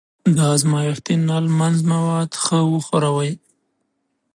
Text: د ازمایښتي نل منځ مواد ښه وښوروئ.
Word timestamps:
د 0.35 0.37
ازمایښتي 0.55 1.15
نل 1.27 1.45
منځ 1.59 1.77
مواد 1.91 2.29
ښه 2.43 2.59
وښوروئ. 2.71 3.31